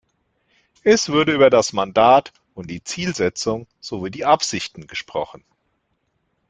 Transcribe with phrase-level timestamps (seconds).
[0.83, 5.43] Es wurde über das Mandat und die Zielsetzungen sowie die Absichten gesprochen.